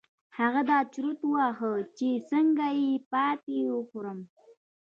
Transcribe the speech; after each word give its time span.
هغه 0.37 0.61
دا 0.69 0.79
چورت 0.93 1.19
واهه 1.33 1.73
چې 1.97 2.09
څنګه 2.31 2.67
يې 2.79 2.91
ماتې 3.11 3.59
وخوړه. 3.73 4.13